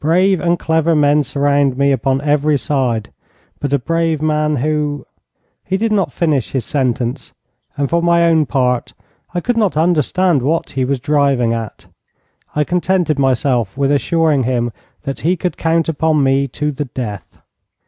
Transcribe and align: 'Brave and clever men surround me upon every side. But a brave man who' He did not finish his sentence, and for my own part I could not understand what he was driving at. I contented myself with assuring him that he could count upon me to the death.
'Brave 0.00 0.40
and 0.40 0.58
clever 0.58 0.96
men 0.96 1.22
surround 1.22 1.78
me 1.78 1.92
upon 1.92 2.20
every 2.22 2.58
side. 2.58 3.12
But 3.60 3.72
a 3.72 3.78
brave 3.78 4.20
man 4.20 4.56
who' 4.56 5.06
He 5.68 5.76
did 5.76 5.92
not 5.92 6.10
finish 6.12 6.50
his 6.50 6.64
sentence, 6.64 7.34
and 7.76 7.88
for 7.88 8.02
my 8.02 8.24
own 8.26 8.46
part 8.46 8.94
I 9.32 9.38
could 9.40 9.56
not 9.56 9.76
understand 9.76 10.42
what 10.42 10.72
he 10.72 10.84
was 10.84 10.98
driving 10.98 11.52
at. 11.52 11.86
I 12.56 12.64
contented 12.64 13.16
myself 13.20 13.78
with 13.78 13.92
assuring 13.92 14.42
him 14.42 14.72
that 15.04 15.20
he 15.20 15.36
could 15.36 15.56
count 15.56 15.88
upon 15.88 16.20
me 16.24 16.48
to 16.48 16.72
the 16.72 16.86
death. 16.86 17.38